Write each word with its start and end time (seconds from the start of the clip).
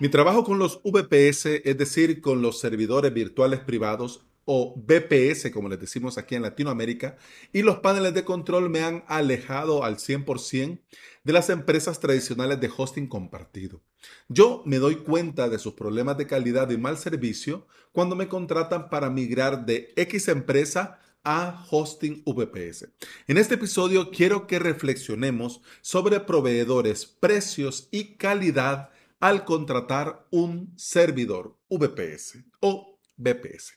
Mi 0.00 0.08
trabajo 0.08 0.44
con 0.44 0.60
los 0.60 0.80
VPS, 0.84 1.46
es 1.64 1.76
decir, 1.76 2.20
con 2.20 2.40
los 2.40 2.60
servidores 2.60 3.12
virtuales 3.12 3.58
privados 3.58 4.24
o 4.44 4.76
VPS, 4.76 5.50
como 5.50 5.68
les 5.68 5.80
decimos 5.80 6.18
aquí 6.18 6.36
en 6.36 6.42
Latinoamérica, 6.42 7.16
y 7.52 7.62
los 7.62 7.80
paneles 7.80 8.14
de 8.14 8.24
control 8.24 8.70
me 8.70 8.84
han 8.84 9.02
alejado 9.08 9.82
al 9.82 9.96
100% 9.96 10.78
de 11.24 11.32
las 11.32 11.50
empresas 11.50 11.98
tradicionales 11.98 12.60
de 12.60 12.70
hosting 12.74 13.08
compartido. 13.08 13.82
Yo 14.28 14.62
me 14.64 14.76
doy 14.76 14.98
cuenta 15.02 15.48
de 15.48 15.58
sus 15.58 15.74
problemas 15.74 16.16
de 16.16 16.28
calidad 16.28 16.70
y 16.70 16.78
mal 16.78 16.96
servicio 16.96 17.66
cuando 17.90 18.14
me 18.14 18.28
contratan 18.28 18.90
para 18.90 19.10
migrar 19.10 19.66
de 19.66 19.92
X 19.96 20.28
empresa 20.28 21.00
a 21.24 21.66
hosting 21.70 22.22
VPS. 22.24 22.88
En 23.26 23.36
este 23.36 23.56
episodio 23.56 24.12
quiero 24.12 24.46
que 24.46 24.60
reflexionemos 24.60 25.60
sobre 25.80 26.20
proveedores, 26.20 27.04
precios 27.04 27.88
y 27.90 28.14
calidad 28.14 28.90
al 29.20 29.44
contratar 29.44 30.26
un 30.30 30.72
servidor 30.76 31.56
VPS 31.68 32.44
o 32.60 32.98
VPS. 33.16 33.74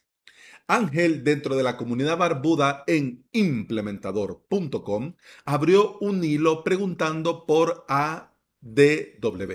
Ángel, 0.67 1.23
dentro 1.23 1.55
de 1.55 1.63
la 1.63 1.75
comunidad 1.75 2.17
barbuda 2.17 2.83
en 2.87 3.25
implementador.com, 3.33 5.15
abrió 5.43 5.97
un 5.99 6.23
hilo 6.23 6.63
preguntando 6.63 7.45
por 7.45 7.85
ADW, 7.89 9.51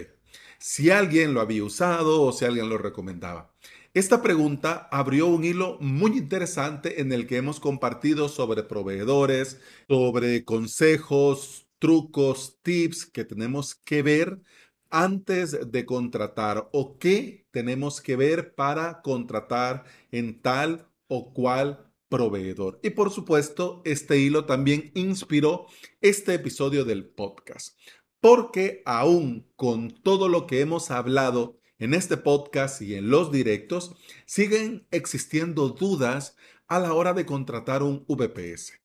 si 0.59 0.91
alguien 0.91 1.33
lo 1.33 1.41
había 1.41 1.65
usado 1.65 2.23
o 2.23 2.33
si 2.33 2.45
alguien 2.45 2.69
lo 2.69 2.77
recomendaba. 2.77 3.55
Esta 3.95 4.21
pregunta 4.21 4.89
abrió 4.93 5.27
un 5.27 5.43
hilo 5.43 5.79
muy 5.81 6.19
interesante 6.19 7.01
en 7.01 7.13
el 7.13 7.27
que 7.27 7.39
hemos 7.39 7.61
compartido 7.61 8.29
sobre 8.29 8.63
proveedores, 8.63 9.59
sobre 9.89 10.45
consejos, 10.45 11.67
trucos, 11.79 12.59
tips 12.63 13.07
que 13.07 13.25
tenemos 13.25 13.75
que 13.75 14.03
ver 14.03 14.43
antes 14.91 15.71
de 15.71 15.87
contratar 15.87 16.69
o 16.73 16.99
qué 16.99 17.47
tenemos 17.51 18.01
que 18.01 18.17
ver 18.17 18.55
para 18.55 19.03
contratar 19.03 19.85
en 20.11 20.41
tal 20.41 20.89
o 21.09 21.33
cual 21.33 21.93
proveedor. 22.09 22.79
Y 22.83 22.91
por 22.91 23.11
supuesto, 23.11 23.83
este 23.85 24.19
hilo 24.19 24.45
también 24.45 24.93
inspiró 24.95 25.67
este 26.01 26.35
episodio 26.35 26.85
del 26.85 27.07
podcast, 27.07 27.79
porque 28.21 28.83
aún 28.87 29.47
con 29.57 29.91
todo 29.91 30.29
lo 30.29 30.47
que 30.47 30.61
hemos 30.61 30.91
hablado 30.91 31.59
en 31.79 31.95
este 31.95 32.17
podcast 32.17 32.81
y 32.81 32.95
en 32.95 33.11
los 33.11 33.31
directos, 33.31 33.95
siguen 34.25 34.87
existiendo 34.91 35.69
dudas 35.69 36.37
a 36.69 36.79
la 36.79 36.95
hora 36.95 37.13
de 37.13 37.27
contratar 37.27 37.83
un 37.83 38.05
VPS. 38.09 38.81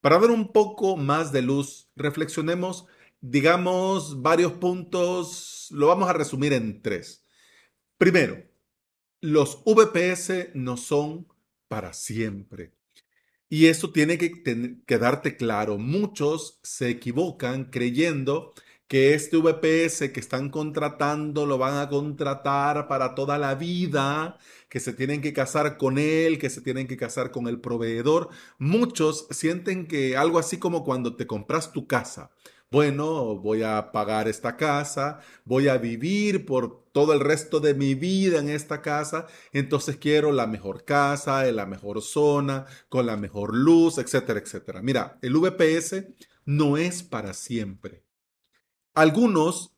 Para 0.00 0.18
dar 0.18 0.30
un 0.30 0.52
poco 0.52 0.96
más 0.96 1.32
de 1.32 1.42
luz, 1.42 1.90
reflexionemos 1.96 2.86
digamos, 3.20 4.22
varios 4.22 4.52
puntos, 4.52 5.68
lo 5.70 5.88
vamos 5.88 6.08
a 6.08 6.12
resumir 6.12 6.52
en 6.52 6.82
tres. 6.82 7.24
Primero, 7.96 8.42
los 9.20 9.62
VPS 9.64 10.50
no 10.54 10.76
son 10.76 11.26
para 11.68 11.92
siempre. 11.92 12.72
Y 13.48 13.66
eso 13.66 13.90
tiene 13.90 14.18
que 14.18 14.32
quedarte 14.86 15.36
claro. 15.36 15.78
Muchos 15.78 16.60
se 16.62 16.90
equivocan 16.90 17.64
creyendo 17.70 18.52
que 18.88 19.14
este 19.14 19.36
VPS 19.36 20.10
que 20.12 20.20
están 20.20 20.50
contratando 20.50 21.44
lo 21.44 21.58
van 21.58 21.76
a 21.78 21.88
contratar 21.88 22.88
para 22.88 23.14
toda 23.14 23.38
la 23.38 23.54
vida, 23.54 24.38
que 24.68 24.80
se 24.80 24.94
tienen 24.94 25.20
que 25.20 25.32
casar 25.32 25.76
con 25.76 25.98
él, 25.98 26.38
que 26.38 26.50
se 26.50 26.62
tienen 26.62 26.86
que 26.86 26.96
casar 26.96 27.30
con 27.30 27.48
el 27.48 27.60
proveedor. 27.60 28.30
Muchos 28.58 29.26
sienten 29.30 29.86
que 29.86 30.16
algo 30.16 30.38
así 30.38 30.58
como 30.58 30.84
cuando 30.84 31.16
te 31.16 31.26
compras 31.26 31.72
tu 31.72 31.86
casa 31.86 32.30
bueno, 32.70 33.36
voy 33.36 33.62
a 33.62 33.92
pagar 33.92 34.28
esta 34.28 34.56
casa, 34.56 35.20
voy 35.44 35.68
a 35.68 35.78
vivir 35.78 36.44
por 36.44 36.84
todo 36.92 37.14
el 37.14 37.20
resto 37.20 37.60
de 37.60 37.74
mi 37.74 37.94
vida 37.94 38.40
en 38.40 38.50
esta 38.50 38.82
casa, 38.82 39.26
entonces 39.52 39.96
quiero 39.96 40.32
la 40.32 40.46
mejor 40.46 40.84
casa, 40.84 41.48
en 41.48 41.56
la 41.56 41.64
mejor 41.66 42.02
zona, 42.02 42.66
con 42.88 43.06
la 43.06 43.16
mejor 43.16 43.54
luz, 43.56 43.96
etcétera, 43.98 44.40
etcétera. 44.40 44.82
Mira, 44.82 45.18
el 45.22 45.34
VPS 45.34 46.08
no 46.44 46.76
es 46.76 47.02
para 47.02 47.32
siempre. 47.32 48.04
Algunos 48.94 49.74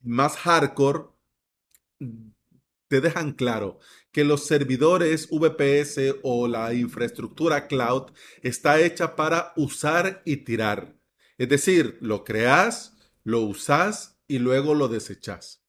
más 0.00 0.36
hardcore 0.36 1.04
te 2.88 3.00
dejan 3.00 3.32
claro 3.32 3.78
que 4.10 4.24
los 4.24 4.46
servidores 4.46 5.28
VPS 5.30 6.16
o 6.22 6.48
la 6.48 6.74
infraestructura 6.74 7.66
cloud 7.66 8.12
está 8.42 8.80
hecha 8.80 9.16
para 9.16 9.52
usar 9.56 10.22
y 10.24 10.38
tirar. 10.38 11.01
Es 11.42 11.48
decir, 11.48 11.98
lo 12.00 12.22
creas, 12.22 12.94
lo 13.24 13.40
usas 13.40 14.16
y 14.28 14.38
luego 14.38 14.76
lo 14.76 14.86
desechas. 14.86 15.64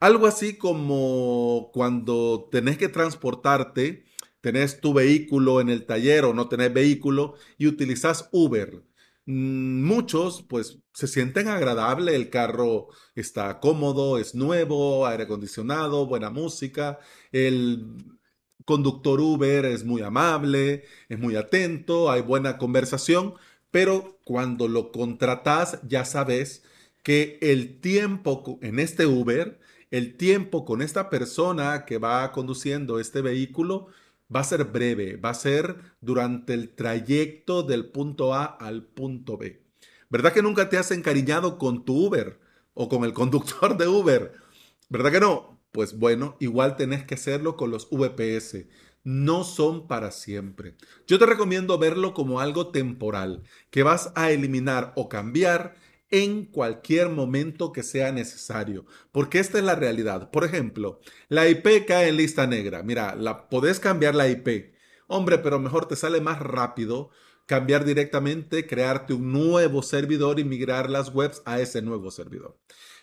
Algo 0.00 0.26
así 0.26 0.56
como 0.56 1.68
cuando 1.74 2.48
tenés 2.50 2.78
que 2.78 2.88
transportarte, 2.88 4.06
tenés 4.40 4.80
tu 4.80 4.94
vehículo 4.94 5.60
en 5.60 5.68
el 5.68 5.84
taller 5.84 6.24
o 6.24 6.32
no 6.32 6.48
tenés 6.48 6.72
vehículo 6.72 7.34
y 7.58 7.66
utilizas 7.66 8.30
Uber. 8.32 8.82
Mm, 9.26 9.84
muchos 9.84 10.46
pues 10.48 10.78
se 10.94 11.06
sienten 11.06 11.48
agradable, 11.48 12.16
el 12.16 12.30
carro 12.30 12.88
está 13.14 13.60
cómodo, 13.60 14.16
es 14.16 14.34
nuevo, 14.34 15.06
aire 15.06 15.24
acondicionado, 15.24 16.06
buena 16.06 16.30
música, 16.30 17.00
el 17.32 18.16
conductor 18.64 19.20
Uber 19.20 19.66
es 19.66 19.84
muy 19.84 20.00
amable, 20.00 20.84
es 21.10 21.18
muy 21.18 21.36
atento, 21.36 22.10
hay 22.10 22.22
buena 22.22 22.56
conversación, 22.56 23.34
pero 23.70 24.18
cuando 24.24 24.68
lo 24.68 24.92
contratas 24.92 25.80
ya 25.86 26.04
sabes 26.04 26.62
que 27.02 27.38
el 27.40 27.80
tiempo 27.80 28.58
en 28.62 28.78
este 28.78 29.06
Uber, 29.06 29.58
el 29.90 30.16
tiempo 30.16 30.64
con 30.64 30.82
esta 30.82 31.10
persona 31.10 31.84
que 31.86 31.98
va 31.98 32.32
conduciendo 32.32 33.00
este 33.00 33.22
vehículo 33.22 33.88
va 34.34 34.40
a 34.40 34.44
ser 34.44 34.64
breve, 34.64 35.16
va 35.16 35.30
a 35.30 35.34
ser 35.34 35.76
durante 36.00 36.54
el 36.54 36.70
trayecto 36.70 37.62
del 37.62 37.86
punto 37.86 38.34
A 38.34 38.44
al 38.44 38.82
punto 38.84 39.38
B. 39.38 39.62
¿Verdad 40.10 40.32
que 40.32 40.42
nunca 40.42 40.68
te 40.68 40.78
has 40.78 40.90
encariñado 40.90 41.58
con 41.58 41.84
tu 41.84 42.06
Uber 42.06 42.38
o 42.74 42.88
con 42.88 43.04
el 43.04 43.12
conductor 43.12 43.76
de 43.76 43.88
Uber? 43.88 44.34
¿Verdad 44.88 45.12
que 45.12 45.20
no? 45.20 45.58
Pues 45.72 45.98
bueno, 45.98 46.36
igual 46.40 46.76
tenés 46.76 47.04
que 47.04 47.14
hacerlo 47.14 47.56
con 47.56 47.70
los 47.70 47.88
VPS 47.90 48.66
no 49.04 49.44
son 49.44 49.86
para 49.86 50.10
siempre. 50.10 50.74
Yo 51.06 51.18
te 51.18 51.26
recomiendo 51.26 51.78
verlo 51.78 52.14
como 52.14 52.40
algo 52.40 52.68
temporal, 52.68 53.42
que 53.70 53.82
vas 53.82 54.12
a 54.14 54.30
eliminar 54.30 54.92
o 54.96 55.08
cambiar 55.08 55.76
en 56.10 56.46
cualquier 56.46 57.08
momento 57.10 57.72
que 57.72 57.82
sea 57.82 58.12
necesario, 58.12 58.86
porque 59.12 59.38
esta 59.38 59.58
es 59.58 59.64
la 59.64 59.74
realidad. 59.74 60.30
Por 60.30 60.44
ejemplo, 60.44 61.00
la 61.28 61.48
IP 61.48 61.86
cae 61.86 62.08
en 62.08 62.16
lista 62.16 62.46
negra. 62.46 62.82
Mira, 62.82 63.14
la 63.14 63.48
podés 63.48 63.78
cambiar 63.80 64.14
la 64.14 64.28
IP. 64.28 64.74
Hombre, 65.06 65.38
pero 65.38 65.58
mejor 65.58 65.86
te 65.86 65.96
sale 65.96 66.20
más 66.20 66.38
rápido 66.38 67.10
cambiar 67.46 67.84
directamente, 67.84 68.66
crearte 68.66 69.14
un 69.14 69.32
nuevo 69.32 69.82
servidor 69.82 70.38
y 70.38 70.44
migrar 70.44 70.90
las 70.90 71.14
webs 71.14 71.42
a 71.46 71.60
ese 71.60 71.80
nuevo 71.80 72.10
servidor. 72.10 72.58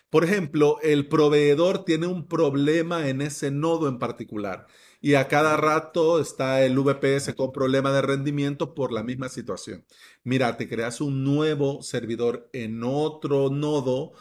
Por 0.08 0.22
ejemplo, 0.22 0.78
el 0.82 1.08
proveedor 1.08 1.84
tiene 1.84 2.06
un 2.06 2.28
problema 2.28 3.08
en 3.08 3.22
ese 3.22 3.50
nodo 3.50 3.88
en 3.88 3.98
particular 3.98 4.68
y 5.00 5.14
a 5.14 5.28
cada 5.28 5.56
rato 5.56 6.20
está 6.20 6.64
el 6.64 6.78
VPS 6.78 7.34
con 7.34 7.52
problema 7.52 7.92
de 7.92 8.02
rendimiento 8.02 8.74
por 8.74 8.92
la 8.92 9.02
misma 9.02 9.28
situación. 9.28 9.84
Mira, 10.24 10.56
te 10.56 10.68
creas 10.68 11.00
un 11.00 11.24
nuevo 11.24 11.82
servidor 11.82 12.48
en 12.52 12.82
otro 12.84 13.50
nodo 13.50 14.12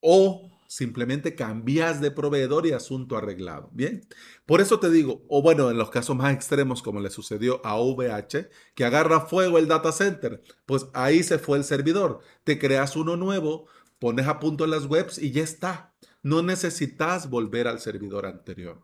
o 0.00 0.50
simplemente 0.68 1.34
cambias 1.34 2.00
de 2.00 2.10
proveedor 2.10 2.66
y 2.66 2.72
asunto 2.72 3.16
arreglado. 3.16 3.70
Bien, 3.72 4.06
por 4.44 4.60
eso 4.60 4.80
te 4.80 4.90
digo, 4.90 5.24
o 5.28 5.42
bueno, 5.42 5.70
en 5.70 5.78
los 5.78 5.90
casos 5.90 6.16
más 6.16 6.34
extremos 6.34 6.82
como 6.82 7.00
le 7.00 7.10
sucedió 7.10 7.64
a 7.64 7.80
VH, 7.80 8.50
que 8.74 8.84
agarra 8.84 9.20
fuego 9.20 9.58
el 9.58 9.68
data 9.68 9.92
center, 9.92 10.42
pues 10.66 10.86
ahí 10.92 11.22
se 11.22 11.38
fue 11.38 11.58
el 11.58 11.64
servidor. 11.64 12.20
Te 12.44 12.58
creas 12.58 12.96
uno 12.96 13.16
nuevo, 13.16 13.66
pones 13.98 14.26
a 14.26 14.38
punto 14.40 14.66
las 14.66 14.86
webs 14.86 15.18
y 15.18 15.30
ya 15.30 15.42
está. 15.42 15.94
No 16.22 16.42
necesitas 16.42 17.30
volver 17.30 17.68
al 17.68 17.80
servidor 17.80 18.26
anterior. 18.26 18.82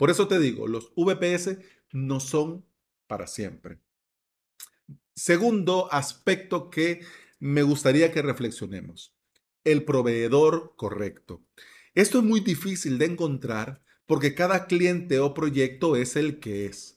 Por 0.00 0.08
eso 0.08 0.26
te 0.26 0.38
digo, 0.38 0.66
los 0.66 0.94
VPS 0.96 1.58
no 1.92 2.20
son 2.20 2.64
para 3.06 3.26
siempre. 3.26 3.80
Segundo 5.14 5.92
aspecto 5.92 6.70
que 6.70 7.02
me 7.38 7.62
gustaría 7.62 8.10
que 8.10 8.22
reflexionemos, 8.22 9.14
el 9.62 9.84
proveedor 9.84 10.72
correcto. 10.76 11.44
Esto 11.94 12.20
es 12.20 12.24
muy 12.24 12.40
difícil 12.40 12.96
de 12.96 13.04
encontrar 13.04 13.82
porque 14.06 14.34
cada 14.34 14.68
cliente 14.68 15.20
o 15.20 15.34
proyecto 15.34 15.96
es 15.96 16.16
el 16.16 16.40
que 16.40 16.64
es. 16.64 16.96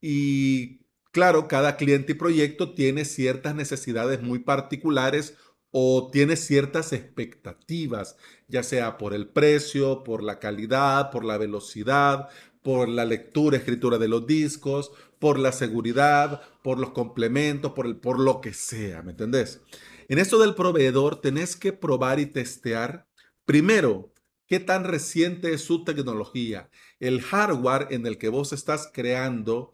Y 0.00 0.86
claro, 1.12 1.48
cada 1.48 1.76
cliente 1.76 2.12
y 2.12 2.14
proyecto 2.14 2.72
tiene 2.72 3.04
ciertas 3.04 3.54
necesidades 3.54 4.22
muy 4.22 4.38
particulares 4.38 5.36
o 5.70 6.08
tiene 6.10 6.34
ciertas 6.34 6.94
expectativas, 6.94 8.16
ya 8.48 8.62
sea 8.62 8.96
por 8.96 9.14
el 9.14 9.28
precio, 9.28 10.02
por 10.02 10.22
la 10.22 10.38
calidad, 10.38 11.10
por 11.10 11.24
la 11.24 11.38
velocidad, 11.38 12.28
por 12.62 12.88
la 12.88 13.04
lectura, 13.04 13.58
escritura 13.58 13.98
de 13.98 14.08
los 14.08 14.26
discos, 14.26 14.90
por 15.18 15.38
la 15.38 15.52
seguridad, 15.52 16.42
por 16.62 16.78
los 16.78 16.90
complementos, 16.90 17.72
por, 17.72 17.86
el, 17.86 17.96
por 17.96 18.18
lo 18.18 18.40
que 18.40 18.52
sea, 18.52 19.02
¿me 19.02 19.12
entendés? 19.12 19.60
En 20.08 20.18
esto 20.18 20.38
del 20.38 20.54
proveedor 20.54 21.20
tenés 21.20 21.56
que 21.56 21.72
probar 21.72 22.18
y 22.20 22.26
testear 22.26 23.06
primero 23.44 24.12
qué 24.46 24.60
tan 24.60 24.84
reciente 24.84 25.52
es 25.52 25.62
su 25.62 25.84
tecnología, 25.84 26.70
el 27.00 27.20
hardware 27.20 27.88
en 27.90 28.06
el 28.06 28.16
que 28.16 28.30
vos 28.30 28.52
estás 28.52 28.90
creando 28.92 29.72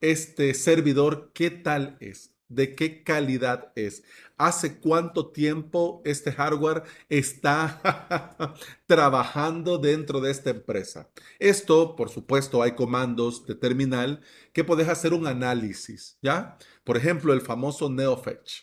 este 0.00 0.52
servidor, 0.54 1.30
qué 1.32 1.50
tal 1.50 1.96
es, 2.00 2.32
de 2.48 2.74
qué 2.74 3.02
calidad 3.02 3.72
es, 3.76 4.02
hace 4.36 4.78
cuánto 4.78 5.30
tiempo 5.30 6.02
este 6.04 6.32
hardware 6.32 6.84
está 7.08 8.54
trabajando 8.86 9.78
dentro 9.78 10.20
de 10.20 10.30
esta 10.30 10.50
empresa. 10.50 11.10
Esto, 11.38 11.96
por 11.96 12.10
supuesto, 12.10 12.62
hay 12.62 12.74
comandos 12.74 13.46
de 13.46 13.54
terminal 13.54 14.20
que 14.52 14.64
puedes 14.64 14.88
hacer 14.88 15.14
un 15.14 15.26
análisis, 15.26 16.18
¿ya? 16.22 16.58
Por 16.84 16.96
ejemplo, 16.96 17.32
el 17.32 17.40
famoso 17.40 17.88
NeoFetch. 17.88 18.62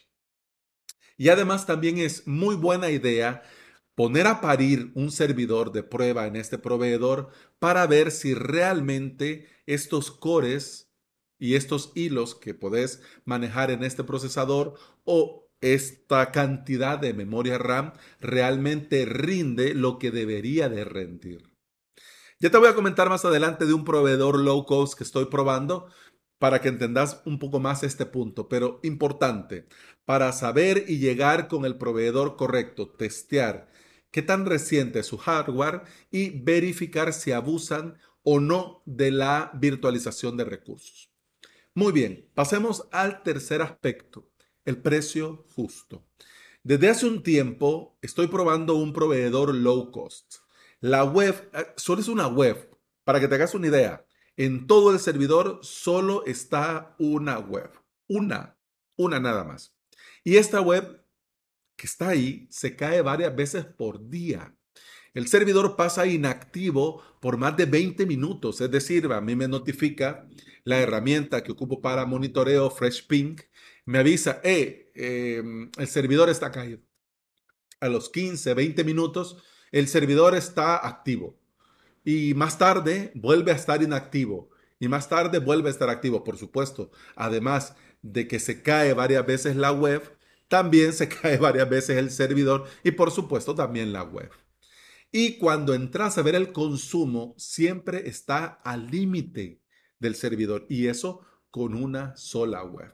Y 1.18 1.30
además 1.30 1.66
también 1.66 1.98
es 1.98 2.28
muy 2.28 2.56
buena 2.56 2.90
idea 2.90 3.44
poner 3.96 4.28
a 4.28 4.42
parir 4.42 4.92
un 4.96 5.12
servidor 5.12 5.72
de 5.72 5.84
prueba 5.84 6.26
en 6.26 6.36
este 6.36 6.58
proveedor 6.58 7.30
para 7.60 7.86
ver 7.86 8.12
si 8.12 8.34
realmente 8.34 9.48
estos 9.66 10.12
cores 10.12 10.92
y 11.38 11.56
estos 11.56 11.92
hilos 11.96 12.36
que 12.36 12.54
podés 12.54 13.02
manejar 13.26 13.70
en 13.70 13.84
este 13.84 14.04
procesador 14.04 14.76
o 15.04 15.44
esta 15.64 16.32
cantidad 16.32 17.00
de 17.00 17.14
memoria 17.14 17.58
RAM 17.58 17.94
realmente 18.20 19.06
rinde 19.06 19.74
lo 19.74 19.98
que 19.98 20.12
debería 20.12 20.68
de 20.68 20.84
rendir. 20.84 21.50
Ya 22.40 22.52
te 22.52 22.58
voy 22.58 22.68
a 22.68 22.76
comentar 22.76 23.08
más 23.08 23.24
adelante 23.24 23.66
de 23.66 23.74
un 23.74 23.86
proveedor 23.86 24.38
low 24.38 24.66
cost 24.66 24.98
que 24.98 25.06
estoy 25.06 25.26
probando 25.26 25.88
para 26.38 26.60
que 26.60 26.68
entendas 26.68 27.22
un 27.26 27.40
poco 27.40 27.62
más 27.62 27.84
este 27.84 28.06
punto, 28.06 28.50
pero 28.50 28.82
importante, 28.84 29.66
para 30.04 30.34
saber 30.34 30.84
y 30.90 30.98
llegar 30.98 31.48
con 31.48 31.64
el 31.64 31.78
proveedor 31.78 32.36
correcto, 32.36 32.90
testear 32.90 33.72
qué 34.12 34.22
tan 34.22 34.46
reciente 34.46 35.00
es 35.00 35.06
su 35.06 35.18
hardware 35.18 35.84
y 36.12 36.42
verificar 36.44 37.14
si 37.14 37.32
abusan 37.32 37.98
o 38.24 38.42
no 38.42 38.84
de 38.86 39.12
la 39.12 39.52
virtualización 39.54 40.36
de 40.36 40.44
recursos. 40.44 41.10
Muy 41.74 41.94
bien, 41.94 42.30
pasemos 42.34 42.90
al 42.92 43.24
tercer 43.24 43.62
aspecto, 43.62 44.33
el 44.66 44.78
precio 44.82 45.46
justo. 45.56 46.06
Desde 46.64 46.90
hace 46.90 47.06
un 47.06 47.24
tiempo 47.24 47.98
estoy 48.02 48.28
probando 48.28 48.76
un 48.76 48.94
proveedor 48.94 49.54
low 49.54 49.92
cost. 49.92 50.36
La 50.80 51.04
web, 51.04 51.50
eh, 51.54 51.66
solo 51.76 52.02
es 52.02 52.08
una 52.08 52.28
web, 52.28 52.70
para 53.04 53.20
que 53.20 53.28
te 53.28 53.36
hagas 53.36 53.54
una 53.54 53.68
idea. 53.68 54.06
En 54.38 54.66
todo 54.66 54.92
el 54.92 55.00
servidor 55.00 55.60
solo 55.62 56.26
está 56.26 56.96
una 57.00 57.40
web. 57.40 57.70
Una, 58.08 58.58
una 58.96 59.20
nada 59.20 59.44
más. 59.44 59.76
Y 60.24 60.38
esta 60.38 60.62
web 60.62 61.04
que 61.76 61.88
está 61.88 62.10
ahí 62.10 62.48
se 62.50 62.76
cae 62.76 63.02
varias 63.02 63.36
veces 63.36 63.66
por 63.66 64.10
día. 64.10 64.56
El 65.14 65.28
servidor 65.28 65.76
pasa 65.76 66.08
inactivo 66.08 67.04
por 67.20 67.38
más 67.38 67.56
de 67.56 67.66
20 67.66 68.06
minutos, 68.06 68.62
es 68.62 68.72
decir, 68.72 69.06
a 69.12 69.22
mí 69.22 69.36
me 69.36 69.48
notifica 69.48 70.28
la 70.64 70.80
herramienta 70.80 71.44
que 71.44 71.52
ocupo 71.52 71.82
para 71.82 72.06
monitoreo 72.06 72.70
FreshPink, 72.72 73.42
me 73.86 74.00
avisa, 74.00 74.40
eh, 74.44 74.92
el 74.96 75.88
servidor 75.88 76.30
está 76.30 76.52
caído. 76.52 76.80
A 77.80 77.90
los 77.90 78.10
15, 78.10 78.54
20 78.54 78.84
minutos, 78.84 79.38
el 79.72 79.88
servidor 79.88 80.36
está 80.36 80.88
activo 80.88 81.40
y 82.04 82.34
más 82.34 82.58
tarde 82.58 83.12
vuelve 83.16 83.52
a 83.52 83.56
estar 83.56 83.82
inactivo 83.82 84.50
y 84.80 84.88
más 84.88 85.08
tarde 85.10 85.40
vuelve 85.40 85.70
a 85.70 85.72
estar 85.72 85.90
activo, 85.90 86.24
por 86.24 86.38
supuesto. 86.38 86.92
Además 87.16 87.76
de 88.02 88.28
que 88.28 88.40
se 88.40 88.62
cae 88.62 88.94
varias 88.94 89.26
veces 89.26 89.56
la 89.56 89.72
web, 89.72 90.18
también 90.48 90.94
se 90.94 91.08
cae 91.22 91.38
varias 91.38 91.70
veces 91.70 91.98
el 91.98 92.12
servidor 92.12 92.66
y 92.84 92.92
por 92.92 93.12
supuesto 93.12 93.56
también 93.56 93.94
la 93.94 94.04
web. 94.04 94.30
Y 95.12 95.38
cuando 95.38 95.74
entras 95.74 96.18
a 96.18 96.24
ver 96.24 96.36
el 96.36 96.52
consumo, 96.52 97.36
siempre 97.38 98.10
está 98.10 98.46
al 98.46 98.90
límite 98.90 99.62
del 100.00 100.16
servidor 100.16 100.66
y 100.70 100.88
eso 100.88 101.22
con 101.52 101.76
una 101.76 102.16
sola 102.18 102.64
web. 102.64 102.94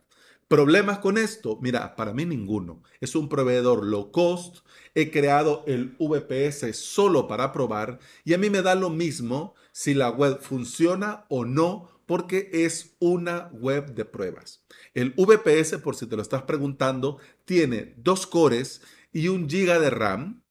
¿Problemas 0.50 0.98
con 0.98 1.20
esto? 1.20 1.60
Mira, 1.62 1.96
para 1.96 2.12
mí 2.12 2.26
ninguno. 2.26 2.82
Es 3.02 3.16
un 3.16 3.30
proveedor 3.30 3.86
low 3.86 4.12
cost. 4.12 4.66
He 4.96 5.12
creado 5.12 5.64
el 5.68 5.96
VPS 6.00 6.76
solo 6.76 7.28
para 7.28 7.54
probar 7.54 8.00
y 8.26 8.34
a 8.34 8.40
mí 8.40 8.50
me 8.50 8.64
da 8.64 8.74
lo 8.74 8.90
mismo 8.90 9.54
si 9.72 9.94
la 9.94 10.10
web 10.10 10.40
funciona 10.42 11.28
o 11.30 11.46
no 11.46 12.02
porque 12.08 12.50
es 12.52 12.96
una 12.98 13.50
web 13.54 13.94
de 13.94 14.06
pruebas. 14.06 14.66
El 14.96 15.12
VPS, 15.12 15.78
por 15.84 15.96
si 15.96 16.08
te 16.08 16.16
lo 16.16 16.24
estás 16.24 16.42
preguntando, 16.42 17.20
tiene 17.46 17.94
dos 17.98 18.26
cores 18.26 18.82
y 19.14 19.28
un 19.28 19.48
giga 19.48 19.78
de 19.78 19.92
RAM 19.92 20.44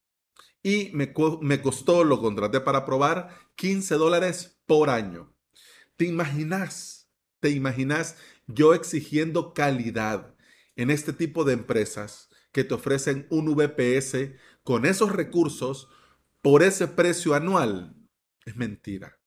y 0.62 0.90
me, 0.92 1.12
me 1.40 1.60
costó, 1.60 2.04
lo 2.04 2.20
contraté 2.20 2.60
para 2.60 2.84
probar, 2.84 3.36
15 3.56 3.96
dólares 3.96 4.60
por 4.64 4.90
año. 4.90 5.34
¿Te 5.96 6.04
imaginas? 6.04 6.97
¿Te 7.40 7.50
imaginas 7.50 8.16
yo 8.46 8.74
exigiendo 8.74 9.54
calidad 9.54 10.34
en 10.76 10.90
este 10.90 11.12
tipo 11.12 11.44
de 11.44 11.52
empresas 11.52 12.28
que 12.52 12.64
te 12.64 12.74
ofrecen 12.74 13.26
un 13.30 13.54
VPS 13.54 14.34
con 14.62 14.86
esos 14.86 15.12
recursos 15.12 15.88
por 16.40 16.62
ese 16.62 16.88
precio 16.88 17.34
anual, 17.34 17.94
es 18.44 18.56
mentira. 18.56 19.18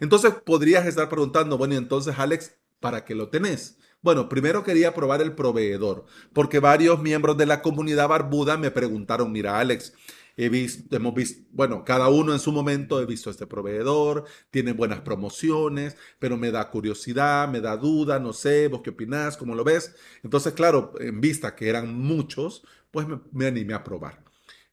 Entonces 0.00 0.34
podrías 0.44 0.86
estar 0.86 1.08
preguntando, 1.08 1.56
bueno, 1.58 1.74
y 1.74 1.78
entonces 1.78 2.18
Alex, 2.18 2.56
¿para 2.80 3.04
qué 3.04 3.14
lo 3.14 3.28
tenés? 3.28 3.78
Bueno, 4.00 4.28
primero 4.28 4.64
quería 4.64 4.94
probar 4.94 5.22
el 5.22 5.34
proveedor, 5.34 6.04
porque 6.32 6.58
varios 6.58 7.00
miembros 7.00 7.36
de 7.36 7.46
la 7.46 7.62
comunidad 7.62 8.08
barbuda 8.08 8.56
me 8.56 8.70
preguntaron, 8.70 9.30
mira 9.30 9.60
Alex, 9.60 9.92
He 10.36 10.48
visto, 10.48 10.94
hemos 10.96 11.14
visto, 11.14 11.42
bueno, 11.52 11.84
cada 11.84 12.08
uno 12.08 12.32
en 12.32 12.38
su 12.38 12.52
momento 12.52 13.00
he 13.00 13.06
visto 13.06 13.30
este 13.30 13.46
proveedor, 13.46 14.24
tiene 14.50 14.72
buenas 14.72 15.00
promociones, 15.00 15.96
pero 16.18 16.36
me 16.36 16.50
da 16.50 16.70
curiosidad, 16.70 17.48
me 17.48 17.60
da 17.60 17.76
duda, 17.76 18.18
no 18.18 18.32
sé, 18.32 18.68
vos 18.68 18.80
qué 18.82 18.90
opinás, 18.90 19.36
cómo 19.36 19.54
lo 19.54 19.64
ves. 19.64 19.94
Entonces, 20.22 20.52
claro, 20.54 20.92
en 21.00 21.20
vista 21.20 21.54
que 21.54 21.68
eran 21.68 21.94
muchos, 21.94 22.64
pues 22.90 23.06
me, 23.06 23.20
me 23.32 23.46
animé 23.46 23.74
a 23.74 23.84
probar. 23.84 24.24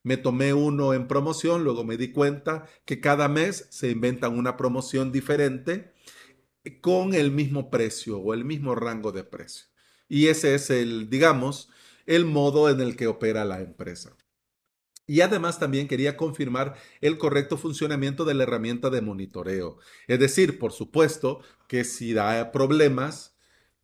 Me 0.04 0.18
tomé 0.18 0.54
uno 0.54 0.94
en 0.94 1.08
promoción, 1.08 1.64
luego 1.64 1.84
me 1.84 1.98
di 1.98 2.12
cuenta 2.12 2.66
que 2.86 3.02
cada 3.02 3.28
mes 3.28 3.68
se 3.70 3.92
inventan 3.92 4.38
una 4.38 4.56
promoción 4.58 5.12
diferente 5.12 5.94
con 6.82 7.14
el 7.14 7.32
mismo 7.32 7.70
precio 7.70 8.20
o 8.20 8.34
el 8.34 8.46
mismo 8.46 8.76
rango 8.76 9.12
de 9.12 9.24
precio. 9.24 9.68
Y 10.08 10.28
ese 10.28 10.56
es 10.56 10.70
el, 10.70 11.10
digamos, 11.10 11.70
el 12.06 12.26
modo 12.26 12.70
en 12.70 12.82
el 12.82 12.96
que 12.96 13.08
opera 13.08 13.46
la 13.46 13.62
empresa. 13.62 14.16
Y 15.10 15.22
además 15.22 15.58
también 15.58 15.88
quería 15.88 16.16
confirmar 16.16 16.76
el 17.02 17.18
correcto 17.18 17.58
funcionamiento 17.58 18.26
de 18.26 18.36
la 18.36 18.44
herramienta 18.44 18.92
de 18.92 19.02
monitoreo. 19.02 19.80
Es 20.06 20.20
decir, 20.20 20.60
por 20.60 20.72
supuesto 20.72 21.42
que 21.68 21.84
si 21.84 22.14
da 22.14 22.52
problemas, 22.52 23.36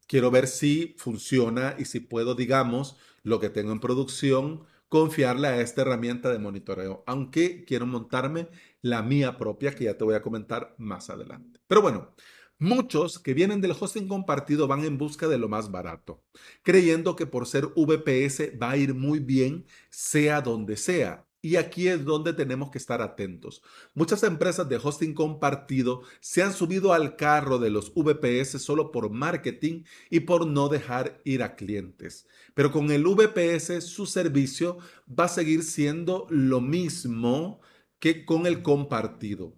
quiero 0.06 0.30
ver 0.30 0.46
si 0.46 0.94
funciona 1.00 1.74
y 1.80 1.86
si 1.86 2.00
puedo, 2.00 2.36
digamos, 2.36 2.98
lo 3.24 3.40
que 3.40 3.50
tengo 3.50 3.72
en 3.72 3.80
producción, 3.80 4.66
confiarle 4.88 5.48
a 5.48 5.62
esta 5.62 5.82
herramienta 5.82 6.30
de 6.30 6.38
monitoreo. 6.38 7.04
Aunque 7.08 7.66
quiero 7.66 7.88
montarme 7.88 8.48
la 8.84 9.02
mía 9.02 9.40
propia, 9.40 9.74
que 9.74 9.86
ya 9.86 9.98
te 9.98 10.04
voy 10.04 10.14
a 10.14 10.22
comentar 10.22 10.76
más 10.78 11.10
adelante. 11.10 11.60
Pero 11.66 11.82
bueno, 11.82 12.14
Muchos 12.58 13.20
que 13.20 13.34
vienen 13.34 13.60
del 13.60 13.76
hosting 13.78 14.08
compartido 14.08 14.66
van 14.66 14.86
en 14.86 14.98
busca 14.98 15.28
de 15.28 15.38
lo 15.38 15.50
más 15.50 15.72
barato, 15.72 16.24
creyendo 16.64 17.18
que 17.18 17.26
por 17.26 17.48
ser 17.48 17.66
VPS 17.76 18.58
va 18.62 18.72
a 18.72 18.78
ir 18.78 18.94
muy 18.94 19.20
bien 19.20 19.66
sea 19.90 20.40
donde 20.40 20.78
sea. 20.78 21.28
Y 21.42 21.58
aquí 21.58 21.90
es 21.90 22.06
donde 22.06 22.32
tenemos 22.32 22.72
que 22.72 22.78
estar 22.78 23.02
atentos. 23.02 23.62
Muchas 23.94 24.24
empresas 24.24 24.70
de 24.70 24.80
hosting 24.82 25.14
compartido 25.14 26.04
se 26.22 26.44
han 26.44 26.54
subido 26.54 26.94
al 26.94 27.18
carro 27.18 27.60
de 27.60 27.70
los 27.70 27.94
VPS 27.94 28.62
solo 28.62 28.90
por 28.90 29.10
marketing 29.10 29.84
y 30.10 30.22
por 30.22 30.48
no 30.48 30.70
dejar 30.70 31.22
ir 31.26 31.44
a 31.44 31.58
clientes. 31.58 32.26
Pero 32.54 32.72
con 32.72 32.90
el 32.90 33.04
VPS 33.04 33.84
su 33.84 34.06
servicio 34.06 34.78
va 35.08 35.26
a 35.26 35.28
seguir 35.28 35.64
siendo 35.64 36.26
lo 36.30 36.62
mismo 36.62 37.60
que 38.00 38.26
con 38.26 38.48
el 38.48 38.64
compartido 38.64 39.58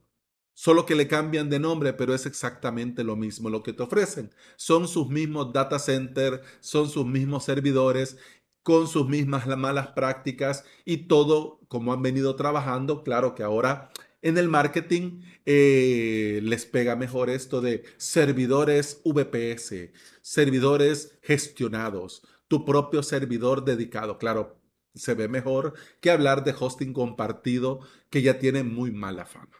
solo 0.57 0.87
que 0.87 0.95
le 0.95 1.07
cambian 1.07 1.51
de 1.51 1.59
nombre, 1.59 1.93
pero 1.93 2.15
es 2.15 2.25
exactamente 2.25 3.03
lo 3.03 3.15
mismo 3.15 3.47
lo 3.47 3.61
que 3.61 3.73
te 3.73 3.83
ofrecen. 3.83 4.31
Son 4.55 4.87
sus 4.87 5.07
mismos 5.07 5.53
data 5.53 5.77
centers, 5.77 6.41
son 6.61 6.89
sus 6.89 7.05
mismos 7.05 7.43
servidores, 7.43 8.17
con 8.63 8.87
sus 8.87 9.07
mismas 9.07 9.45
malas 9.45 9.89
prácticas 9.89 10.65
y 10.83 11.07
todo 11.07 11.59
como 11.67 11.93
han 11.93 12.01
venido 12.01 12.35
trabajando. 12.35 13.03
Claro 13.03 13.35
que 13.35 13.43
ahora 13.43 13.91
en 14.23 14.39
el 14.39 14.49
marketing 14.49 15.21
eh, 15.45 16.39
les 16.41 16.65
pega 16.65 16.95
mejor 16.95 17.29
esto 17.29 17.61
de 17.61 17.83
servidores 17.97 18.99
VPS, 19.05 19.91
servidores 20.23 21.19
gestionados, 21.21 22.23
tu 22.47 22.65
propio 22.65 23.03
servidor 23.03 23.63
dedicado. 23.63 24.17
Claro, 24.17 24.59
se 24.95 25.13
ve 25.13 25.27
mejor 25.27 25.75
que 26.01 26.09
hablar 26.09 26.43
de 26.43 26.55
hosting 26.59 26.93
compartido 26.93 27.81
que 28.09 28.23
ya 28.23 28.39
tiene 28.39 28.63
muy 28.63 28.89
mala 28.89 29.27
fama. 29.27 29.56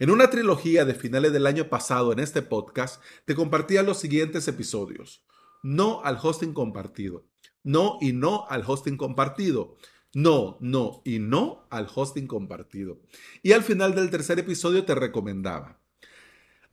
En 0.00 0.10
una 0.10 0.30
trilogía 0.30 0.84
de 0.84 0.94
finales 0.94 1.32
del 1.32 1.44
año 1.44 1.68
pasado 1.68 2.12
en 2.12 2.20
este 2.20 2.40
podcast, 2.40 3.02
te 3.24 3.34
compartía 3.34 3.82
los 3.82 3.98
siguientes 3.98 4.46
episodios. 4.46 5.24
No 5.64 6.02
al 6.04 6.18
hosting 6.22 6.52
compartido. 6.52 7.26
No 7.64 7.98
y 8.00 8.12
no 8.12 8.46
al 8.48 8.62
hosting 8.64 8.96
compartido. 8.96 9.76
No, 10.14 10.56
no 10.60 11.02
y 11.04 11.18
no 11.18 11.66
al 11.70 11.88
hosting 11.92 12.28
compartido. 12.28 13.00
Y 13.42 13.52
al 13.52 13.64
final 13.64 13.96
del 13.96 14.08
tercer 14.08 14.38
episodio 14.38 14.84
te 14.84 14.94
recomendaba 14.94 15.80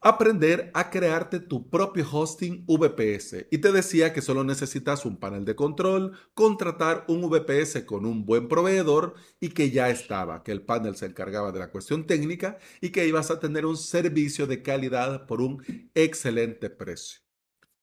aprender 0.06 0.70
a 0.76 0.92
crearte 0.92 1.40
tu 1.40 1.68
propio 1.68 2.06
hosting 2.12 2.64
VPS. 2.68 3.48
Y 3.50 3.58
te 3.58 3.72
decía 3.72 4.14
que 4.14 4.22
solo 4.22 4.44
necesitas 4.44 5.04
un 5.04 5.18
panel 5.18 5.46
de 5.46 5.56
control, 5.56 6.16
contratar 6.36 7.06
un 7.08 7.28
VPS 7.28 7.86
con 7.86 8.06
un 8.06 8.24
buen 8.24 8.48
proveedor 8.48 9.16
y 9.40 9.50
que 9.50 9.72
ya 9.72 9.90
estaba, 9.90 10.44
que 10.44 10.52
el 10.52 10.62
panel 10.62 10.96
se 10.96 11.08
encargaba 11.08 11.52
de 11.52 11.58
la 11.58 11.72
cuestión 11.72 12.06
técnica 12.06 12.60
y 12.82 12.90
que 12.90 13.08
ibas 13.08 13.32
a 13.32 13.40
tener 13.40 13.66
un 13.66 13.78
servicio 13.78 14.46
de 14.46 14.62
calidad 14.62 15.26
por 15.26 15.42
un 15.42 15.64
excelente 15.96 16.70
precio. 16.70 17.22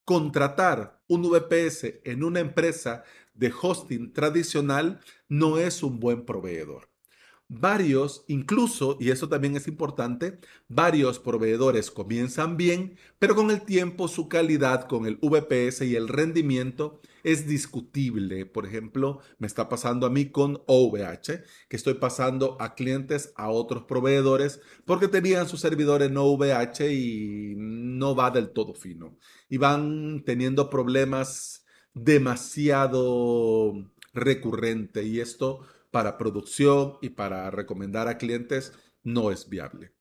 Contratar 0.04 1.02
un 1.08 1.22
VPS 1.22 2.02
en 2.04 2.22
una 2.22 2.38
empresa 2.38 3.02
de 3.34 3.52
hosting 3.60 4.12
tradicional 4.12 5.00
no 5.28 5.58
es 5.58 5.82
un 5.82 5.98
buen 5.98 6.24
proveedor. 6.24 6.91
Varios, 7.54 8.24
incluso, 8.28 8.96
y 8.98 9.10
eso 9.10 9.28
también 9.28 9.56
es 9.56 9.68
importante, 9.68 10.38
varios 10.68 11.18
proveedores 11.18 11.90
comienzan 11.90 12.56
bien, 12.56 12.96
pero 13.18 13.34
con 13.34 13.50
el 13.50 13.60
tiempo 13.60 14.08
su 14.08 14.26
calidad 14.26 14.88
con 14.88 15.04
el 15.04 15.18
VPS 15.20 15.82
y 15.82 15.94
el 15.94 16.08
rendimiento 16.08 17.02
es 17.24 17.46
discutible. 17.46 18.46
Por 18.46 18.64
ejemplo, 18.64 19.20
me 19.38 19.46
está 19.46 19.68
pasando 19.68 20.06
a 20.06 20.10
mí 20.10 20.30
con 20.30 20.62
OVH, 20.64 21.42
que 21.68 21.76
estoy 21.76 21.92
pasando 21.94 22.56
a 22.58 22.74
clientes 22.74 23.34
a 23.36 23.50
otros 23.50 23.82
proveedores 23.82 24.62
porque 24.86 25.08
tenían 25.08 25.46
su 25.46 25.58
servidor 25.58 26.02
en 26.02 26.16
OVH 26.16 26.90
y 26.90 27.52
no 27.58 28.16
va 28.16 28.30
del 28.30 28.52
todo 28.52 28.72
fino. 28.72 29.18
Y 29.50 29.58
van 29.58 30.22
teniendo 30.24 30.70
problemas 30.70 31.66
demasiado 31.92 33.74
recurrente 34.14 35.04
y 35.04 35.20
esto 35.20 35.66
para 35.92 36.18
producción 36.18 36.98
y 37.00 37.10
para 37.10 37.48
recomendar 37.52 38.08
a 38.08 38.18
clientes 38.18 38.72
no 39.04 39.30
es 39.30 39.48
viable. 39.48 39.92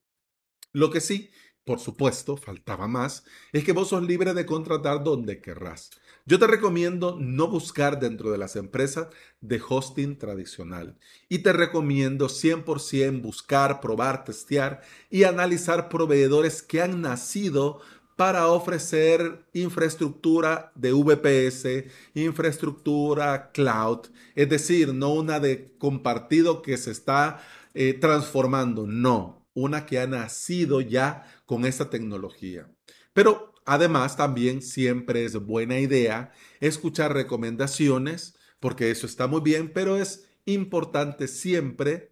Lo 0.73 0.89
que 0.89 1.01
sí, 1.01 1.29
por 1.63 1.79
supuesto, 1.79 2.37
faltaba 2.37 2.87
más, 2.87 3.23
es 3.51 3.63
que 3.63 3.73
vos 3.73 3.89
sos 3.89 4.01
libre 4.01 4.33
de 4.33 4.47
contratar 4.47 5.03
donde 5.03 5.41
querrás. 5.41 5.91
Yo 6.25 6.39
te 6.39 6.47
recomiendo 6.47 7.17
no 7.19 7.47
buscar 7.47 7.99
dentro 7.99 8.31
de 8.31 8.37
las 8.37 8.55
empresas 8.55 9.09
de 9.41 9.61
hosting 9.67 10.17
tradicional 10.17 10.97
y 11.29 11.39
te 11.39 11.51
recomiendo 11.51 12.29
100% 12.29 13.21
buscar, 13.21 13.81
probar, 13.81 14.23
testear 14.23 14.81
y 15.09 15.23
analizar 15.23 15.89
proveedores 15.89 16.63
que 16.63 16.81
han 16.81 17.01
nacido 17.01 17.81
para 18.21 18.49
ofrecer 18.49 19.47
infraestructura 19.51 20.71
de 20.75 20.93
VPS, 20.93 21.85
infraestructura 22.13 23.49
cloud, 23.51 24.09
es 24.35 24.47
decir, 24.47 24.93
no 24.93 25.11
una 25.11 25.39
de 25.39 25.75
compartido 25.79 26.61
que 26.61 26.77
se 26.77 26.91
está 26.91 27.41
eh, 27.73 27.95
transformando, 27.95 28.85
no, 28.85 29.47
una 29.55 29.87
que 29.87 29.99
ha 29.99 30.05
nacido 30.05 30.81
ya 30.81 31.25
con 31.47 31.65
esta 31.65 31.89
tecnología. 31.89 32.69
Pero 33.11 33.55
además 33.65 34.15
también 34.17 34.61
siempre 34.61 35.25
es 35.25 35.43
buena 35.43 35.79
idea 35.79 36.31
escuchar 36.59 37.15
recomendaciones, 37.15 38.37
porque 38.59 38.91
eso 38.91 39.07
está 39.07 39.25
muy 39.25 39.41
bien, 39.41 39.71
pero 39.73 39.97
es 39.97 40.27
importante 40.45 41.27
siempre 41.27 42.11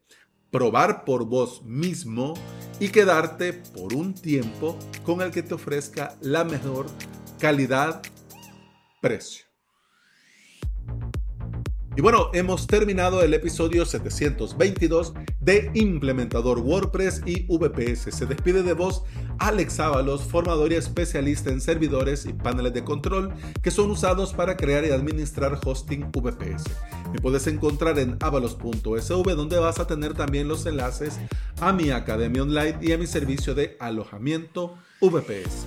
probar 0.52 1.06
por 1.06 1.26
vos 1.26 1.64
mismo 1.64 2.34
y 2.80 2.90
quedarte 2.90 3.54
por 3.54 3.94
un 3.94 4.14
tiempo 4.14 4.78
con 5.04 5.22
el 5.22 5.32
que 5.32 5.44
te 5.44 5.54
ofrezca 5.54 6.18
la 6.22 6.44
mejor 6.44 6.88
calidad-precio. 7.40 9.46
Y 11.96 12.02
bueno, 12.02 12.30
hemos 12.34 12.66
terminado 12.66 13.24
el 13.24 13.34
episodio 13.34 13.86
722 13.86 15.14
de 15.42 15.70
Implementador 15.74 16.60
WordPress 16.60 17.22
y 17.26 17.46
VPS. 17.48 18.16
Se 18.16 18.26
despide 18.26 18.64
de 18.64 18.72
vos 18.72 19.04
Alex 19.40 19.80
Ábalos, 19.80 20.24
formador 20.24 20.72
y 20.72 20.76
especialista 20.76 21.50
en 21.50 21.62
servidores 21.62 22.26
y 22.26 22.34
paneles 22.34 22.74
de 22.74 22.84
control 22.84 23.34
que 23.62 23.72
son 23.72 23.90
usados 23.92 24.34
para 24.34 24.58
crear 24.58 24.86
y 24.86 24.92
administrar 24.92 25.60
hosting 25.64 26.12
VPS. 26.12 26.66
Me 27.14 27.20
puedes 27.20 27.48
encontrar 27.48 27.98
en 28.00 28.18
avalos.sv 28.20 29.36
donde 29.36 29.58
vas 29.58 29.80
a 29.80 29.88
tener 29.88 30.14
también 30.14 30.48
los 30.48 30.66
enlaces 30.66 31.20
a 31.62 31.74
mi 31.74 31.92
academia 31.92 32.44
online 32.44 32.78
y 32.82 32.92
a 32.92 32.98
mi 32.98 33.08
servicio 33.08 33.56
de 33.56 33.78
alojamiento 33.80 34.76
VPS. 35.02 35.66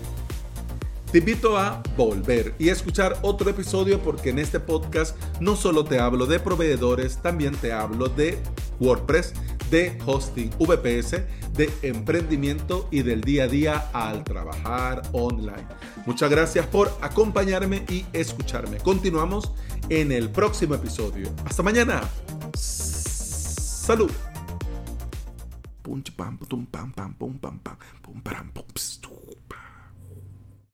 Te 1.12 1.18
invito 1.18 1.58
a 1.58 1.82
volver 1.94 2.54
y 2.58 2.70
escuchar 2.70 3.18
otro 3.20 3.50
episodio 3.50 4.00
porque 4.02 4.30
en 4.30 4.38
este 4.38 4.58
podcast 4.60 5.14
no 5.40 5.56
solo 5.56 5.84
te 5.84 6.00
hablo 6.00 6.24
de 6.24 6.40
proveedores, 6.40 7.20
también 7.20 7.54
te 7.54 7.70
hablo 7.70 8.08
de 8.08 8.38
WordPress, 8.80 9.34
de 9.72 9.98
hosting 10.04 10.50
VPS, 10.58 11.22
de 11.54 11.72
emprendimiento 11.80 12.88
y 12.90 13.02
del 13.02 13.22
día 13.22 13.44
a 13.44 13.48
día 13.48 13.90
al 13.94 14.22
trabajar 14.22 15.00
online. 15.12 15.66
Muchas 16.04 16.30
gracias 16.30 16.66
por 16.66 16.92
acompañarme 17.00 17.84
y 17.88 18.04
escucharme. 18.12 18.76
Continuamos 18.78 19.50
en 19.88 20.12
el 20.12 20.30
próximo 20.30 20.74
episodio. 20.74 21.30
Hasta 21.46 21.62
mañana. 21.62 22.02
Salud. 22.54 24.10
pam 25.82 26.36
pam 26.38 26.66
pam 26.66 26.92
pam 26.92 27.38
pam 27.38 27.58
pam 28.20 28.52